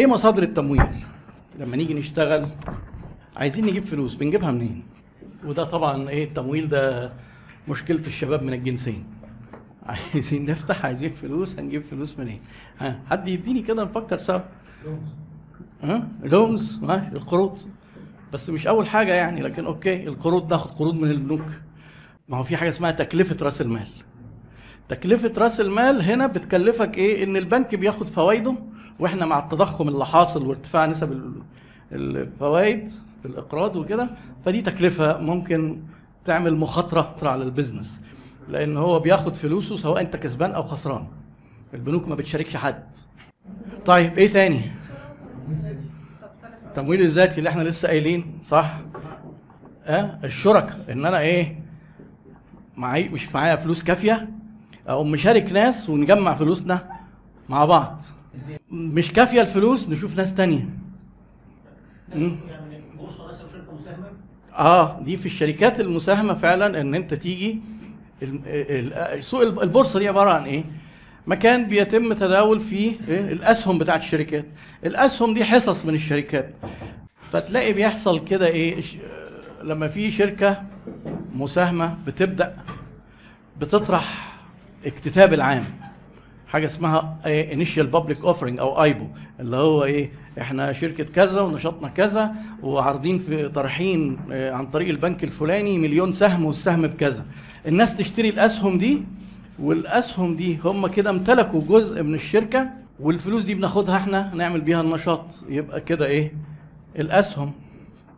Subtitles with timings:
[0.00, 1.04] إيه مصادر التمويل؟
[1.58, 2.48] لما نيجي نشتغل
[3.36, 4.82] عايزين نجيب فلوس بنجيبها منين؟
[5.44, 7.12] وده طبعا إيه التمويل ده؟
[7.68, 9.04] مشكلة الشباب من الجنسين.
[10.14, 12.40] عايزين نفتح عايزين فلوس هنجيب فلوس منين؟
[12.78, 14.40] ها حد يديني كده نفكر سوا.
[15.82, 17.58] ها؟ لونز ماشي القروض.
[18.32, 21.46] بس مش أول حاجة يعني لكن أوكي القروض ناخد قروض من البنوك.
[22.28, 23.88] ما هو في حاجة اسمها تكلفة رأس المال.
[24.88, 28.69] تكلفة رأس المال هنا بتكلفك إيه؟ إن البنك بياخد فوائده
[29.00, 31.42] وإحنا مع التضخم اللي حاصل وارتفاع نسب ال-
[31.92, 32.88] الفوائد
[33.22, 34.10] في الإقراض وكده
[34.44, 35.80] فدي تكلفة ممكن
[36.24, 38.02] تعمل مخاطرة على البيزنس
[38.48, 41.06] لأن هو بياخد فلوسه سواء أنت كسبان أو خسران.
[41.74, 42.84] البنوك ما بتشاركش حد.
[43.84, 44.60] طيب إيه تاني؟
[46.66, 48.78] التمويل الذاتي اللي إحنا لسه قايلين صح؟
[49.84, 50.84] آه الشركاء.
[50.92, 51.60] إن أنا إيه
[52.76, 54.28] معي مش معايا فلوس كافية
[54.88, 56.90] أو مشارك ناس ونجمع فلوسنا
[57.48, 58.02] مع بعض.
[58.70, 60.64] مش كافية الفلوس نشوف ناس تانية.
[62.14, 62.80] يعني
[64.58, 67.60] آه دي في الشركات المساهمة فعلا إن أنت تيجي
[69.20, 70.64] سوق الب- البورصة دي عبارة عن إيه؟
[71.26, 74.44] مكان بيتم تداول فيه إيه؟ الأسهم بتاعت الشركات
[74.84, 76.54] الأسهم دي حصص من الشركات
[77.30, 78.80] فتلاقي بيحصل كده إيه
[79.62, 80.62] لما في شركة
[81.34, 82.56] مساهمة بتبدأ
[83.60, 84.36] بتطرح
[84.86, 85.64] اكتتاب العام
[86.50, 89.06] حاجة اسمها initial public offering أو IPO
[89.40, 95.24] اللي هو إيه إحنا شركة كذا ونشاطنا كذا وعارضين في طرحين آه، عن طريق البنك
[95.24, 97.24] الفلاني مليون سهم والسهم بكذا.
[97.66, 99.02] الناس تشتري الأسهم دي
[99.58, 105.24] والأسهم دي هم كده امتلكوا جزء من الشركة والفلوس دي بناخدها إحنا نعمل بيها النشاط.
[105.48, 106.32] يبقى كده إيه
[106.98, 107.52] الأسهم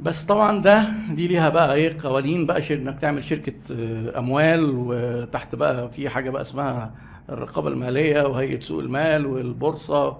[0.00, 4.70] بس طبعا ده دي ليها بقى إيه قوانين بقى شر- إنك تعمل شركة آه، أموال
[4.76, 6.94] وتحت بقى في حاجة بقى اسمها
[7.30, 10.18] الرقابة المالية وهيئة سوق المال والبورصة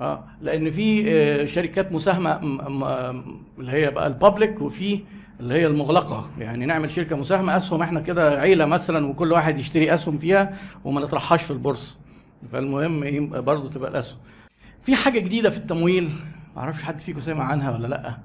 [0.00, 2.40] آه لأن في آه، شركات مساهمة
[3.58, 5.00] اللي هي بقى البابليك وفي
[5.40, 6.30] اللي هي المغلقة.
[6.38, 11.00] يعني نعمل شركة مساهمة أسهم إحنا كده عيلة مثلا وكل واحد يشتري أسهم فيها وما
[11.00, 11.94] نطرحهاش في البورصة.
[12.52, 14.18] فالمهم إيه برضه تبقى الأسهم.
[14.82, 16.10] في حاجة جديدة في التمويل؟
[16.56, 18.18] معرفش حد فيكم سمع عنها ولا لأ؟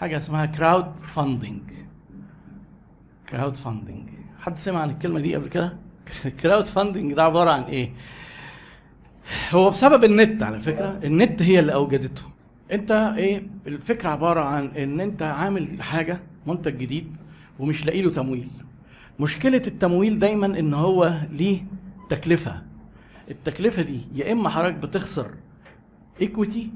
[0.00, 1.60] حاجة اسمها crowdfunding
[3.28, 4.08] crowdfunding
[4.38, 5.76] حد سمع عن الكلمة دي قبل كده؟
[6.40, 7.90] crowdfunding ده عبارة عن إيه؟
[9.50, 11.00] هو بسبب النت على فكرة.
[11.04, 12.22] النت هي اللي أوجدته.
[12.72, 17.16] أنت إيه؟ الفكرة عبارة عن إن أنت عامل حاجة منتج جديد
[17.58, 18.48] ومش لاقي له تمويل.
[19.20, 21.64] مشكلة التمويل دايما إن هو ليه
[22.10, 22.62] تكلفة.
[23.30, 25.30] التكلفة دي يا إما حضرتك بتخسر
[26.20, 26.70] equity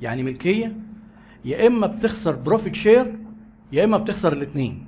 [0.00, 0.76] يعني ملكية
[1.46, 3.18] يا إما بتخسر profit share
[3.72, 4.86] يا إما بتخسر الاثنين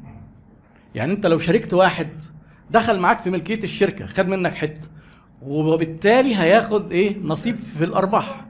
[0.94, 2.08] يعني أنت لو شاركت واحد
[2.70, 4.88] دخل معاك في ملكية الشركة خد منك حتة
[5.42, 8.44] وبالتالي هياخد إيه؟ نصيب في الأرباح.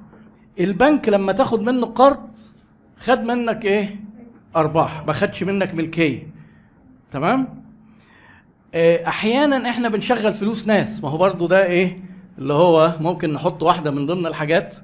[0.60, 2.28] البنك لما تاخد منه قرض
[2.98, 4.00] خد منك إيه؟
[4.56, 6.30] أرباح ما خدش منك ملكية.
[7.10, 7.62] تمام؟
[8.74, 11.02] آه، أحيانا إحنا بنشغل فلوس ناس.
[11.02, 12.00] ما هو برضو ده إيه؟
[12.38, 14.76] اللي هو ممكن نحط واحدة من ضمن الحاجات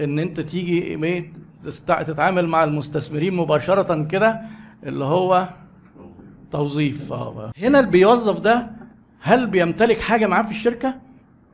[0.00, 1.47] إن أنت تيجي تست-
[2.06, 4.40] تتعامل مع المستثمرين مباشرة كده
[4.84, 5.48] اللي هو
[6.52, 7.12] توظيف.
[7.12, 7.52] آه.
[7.58, 8.70] هنا اللي بيوظف ده
[9.20, 10.94] هل بيمتلك حاجة معاه في الشركة؟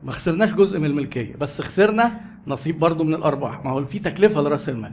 [0.03, 3.65] ما خسرناش جزء من الملكية بس خسرنا نصيب برضو من الأرباح.
[3.65, 4.91] ما هو في تكلفة لرأس المال.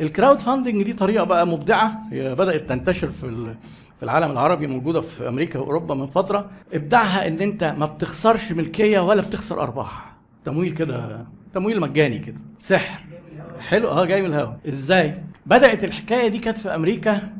[0.00, 3.54] ال crowdfunding دي طريقة بقى مبدعة هي بدأت تنتشر في
[3.98, 6.50] في العالم العربي موجودة في أمريكا وأوروبا من فترة.
[6.72, 10.12] إبداعها إن أنت ما بتخسرش ملكية ولا بتخسر أرباح.
[10.44, 12.38] تمويل كده تمويل مجاني كده.
[12.60, 13.00] سحر.
[13.62, 14.52] حلو آه جاي من الهوا.
[14.68, 17.32] إزاي؟ بدأت الحكاية دي كانت في أمريكا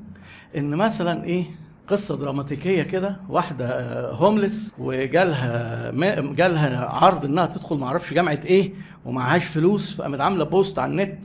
[0.56, 1.44] إن مثلا إيه
[1.88, 8.72] قصة دراماتيكية كده واحدة آه، homeless وجالها ما- جالها عرض إنها تدخل معرفش جامعة إيه
[9.04, 11.18] ومعهاش فلوس فقامت عاملة post على النت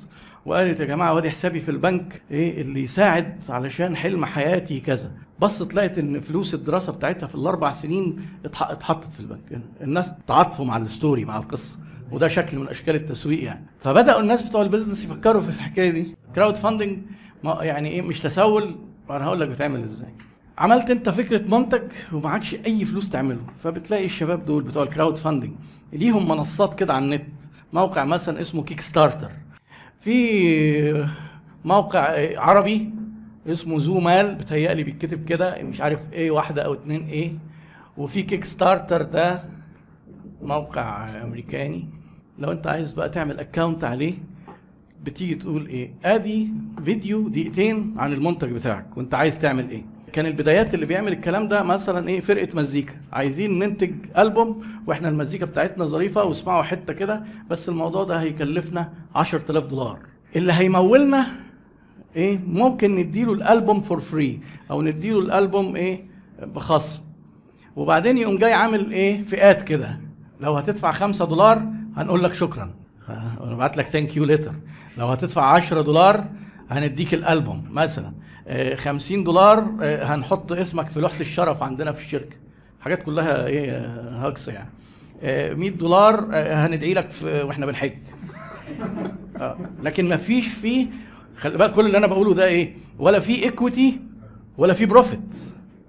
[0.46, 5.12] وقالت يا جماعة وادي حسابي في البنك إيه اللي يساعد علشان حلم حياتي كذا.
[5.40, 8.16] بصت لقت إن فلوس الدراسة بتاعتها في الأربع سنين
[8.46, 9.62] اتح- اتحطت في البنك.
[9.82, 11.78] الناس تعاطفوا مع ال story مع القصة.
[12.12, 13.66] وده شكل من أشكال التسويق يعني.
[13.80, 16.16] فبدأوا الناس بتوع ال business يفكروا في الحكاية دي.
[16.36, 17.00] crowdfunding
[17.44, 18.76] يعني إيه مش تسول.
[19.10, 20.14] أنا هقول لك بتعمل إزاي.
[20.58, 21.82] عملت أنت فكرة منتج
[22.14, 23.42] ومعكش أي فلوس تعمله.
[23.58, 25.52] فبتلاقي الشباب دول بتوع ال crowdfunding
[25.94, 27.28] ليهم منصات كده على النت.
[27.74, 29.32] موقع مثلا اسمه Kickstarter
[30.00, 31.08] في
[31.66, 32.02] موقع
[32.40, 32.94] عربي
[33.48, 37.34] اسمه ذومال بتهيألي بيتكتب كده مش عارف إيه واحدة أو اتنين إيه
[37.98, 39.44] وفي Kickstarter ده
[40.42, 41.90] موقع أمريكاني.
[42.40, 44.14] لو انت عايز بقى تعمل account عليه
[45.04, 46.50] بتيجي تقول إيه؟ ادي
[46.86, 48.98] فيديو دقيقتين عن المنتج بتاعك.
[48.98, 52.94] وانت عايز تعمل إيه؟ كان البدايات اللي بيعمل الكلام ده مثلا إيه؟ فرقة مزيكا.
[53.14, 59.66] عايزين ننتج ألبوم وإحنا المزيكا بتاعتنا ظريفة واسمعوا حتة كده بس الموضوع ده هيكلفنا 10000
[59.68, 60.00] دولار.
[60.36, 61.26] اللي هيمولنا
[62.16, 64.40] إيه؟ ممكن نديله الألبوم for free
[64.72, 66.06] أو نديله الألبوم إيه؟
[66.42, 67.00] بخصم.
[67.76, 69.98] وبعدين يقوم جاي عامل إيه؟ فئات كده.
[70.42, 72.74] لو هتدفع 5 دولار هنقول لك شكرا.
[73.42, 74.54] ونبعت لك thank you letter
[74.98, 76.26] لو هتدفع 10 دولار
[76.72, 77.68] هنديك الألبوم.
[77.72, 78.14] مثلا
[78.48, 82.36] آه، 50 دولار آه، هنحط اسمك في لوحة الشرف عندنا في الشركة.
[82.82, 84.70] حاجات كلها إيه آه، هجس يعني.
[85.24, 87.92] آه، 100 دولار آه، هندعي لك في وإحنا بنحج.
[89.42, 90.88] آه، لكن ما فيش فيه
[91.38, 94.00] خلي بالك كل اللي أنا بقوله ده إيه؟ ولا في equity
[94.58, 95.36] ولا في profit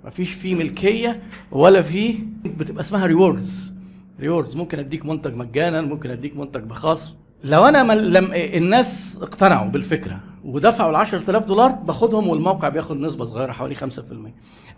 [0.04, 3.74] ما فيش فيه ملكية ولا فيه بتبقى اسمها rewards
[4.20, 8.12] rewards ممكن أديك منتج مجانا ممكن أديك منتج بخصم لو أنا مل...
[8.12, 8.30] لم...
[8.34, 13.80] الناس اقتنعوا بالفكرة ودفعوا ال 10000 دولار باخدهم والموقع بياخد نسبة صغيرة حوالي 5%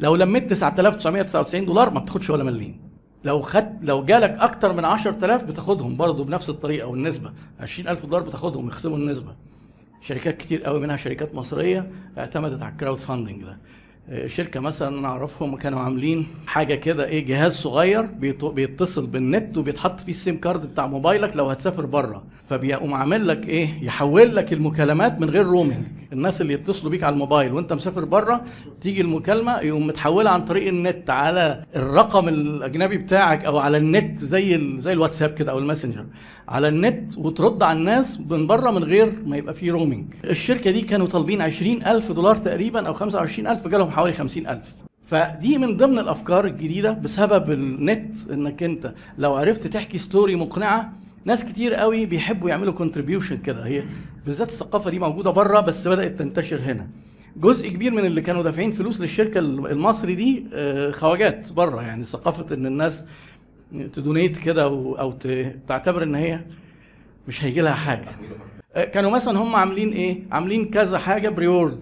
[0.01, 2.91] لو لميت 9999 دولار ما بتاخدش ولا مليم
[3.25, 7.33] لو خد لو جالك أكتر من 10000 بتاخدهم برضه بنفس الطريقة والنسبة.
[7.61, 9.35] 20000 دولار بتاخدهم يخصموا النسبة.
[10.01, 13.59] شركات كتير قوي منها شركات مصرية اعتمدت على ال crowdfunding ده.
[14.27, 20.01] شركة مثلا أنا أعرفهم كانوا عاملين حاجة كده إيه جهاز صغير بيت- بيتصل بالنت وبيتحط
[20.01, 22.23] فيه ال SIM card بتاع موبايلك لو هتسافر بره.
[22.49, 27.13] فبيقوم عامل لك إيه يحول لك المكالمات من غير roaming الناس اللي يتصلوا بيك على
[27.13, 28.45] الموبايل وأنت مسافر بره
[28.81, 34.79] تيجي المكالمة يقوم متحوله عن طريق النت على الرقم الأجنبي بتاعك أو على النت زي
[34.79, 36.07] زي الواتساب كده أو الماسنجر.
[36.49, 40.81] على النت وترد على الناس من بره من غير ما يبقى فيه roaming الشركة دي
[40.81, 44.75] كانوا طالبين 20000 دولار تقريبا أو 25000 جالهم حوالي 50000
[45.05, 50.93] فدي من ضمن الأفكار الجديدة بسبب النت إنك أنت لو عرفت تحكي story مقنعة
[51.25, 53.67] ناس كتير قوي بيحبوا يعملوا contribution كده.
[53.67, 53.83] هي
[54.27, 56.87] بالذات الثقافة دي موجودة بره بس بدأت تنتشر هنا.
[57.37, 62.55] جزء كبير من اللي كانوا دافعين فلوس للشركة المصري دي آه، خواجات بره يعني ثقافة
[62.55, 63.05] إن الناس
[63.93, 65.13] ت donate كده أو
[65.69, 66.41] تعتبر إن هي
[67.29, 68.09] مش هيجي لها حاجة.
[68.75, 71.81] آه، كانوا مثلا هم عاملين إيه؟ عاملين كذا حاجة ب reward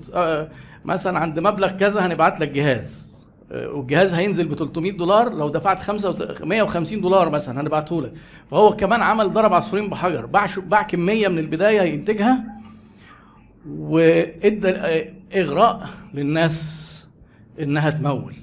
[0.88, 3.08] مثلا عند مبلغ كذا هنبعت لك جهاز.
[3.52, 8.12] آه، والجهاز هينزل ب 300 دولار لو دفعت 5 وت- 150 دولار مثلا هنبعته لك.
[8.50, 12.44] فهو كمان عمل ضرب عصفورين بحجر باع باع كمية من البداية ينتجها
[13.68, 16.88] وإدى آه، إغراء للناس
[17.60, 18.34] إنها تمول.